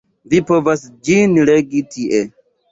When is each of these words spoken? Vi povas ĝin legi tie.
Vi 0.31 0.39
povas 0.51 0.87
ĝin 1.09 1.37
legi 1.53 1.85
tie. 1.95 2.27